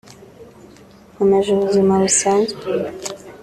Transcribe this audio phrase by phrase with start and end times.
[1.11, 2.59] nkomeje ubuzima busanzwe